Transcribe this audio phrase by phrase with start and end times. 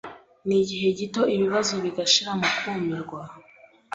[0.47, 3.19] n'igihe gito ibibazo bigashira mukumirwa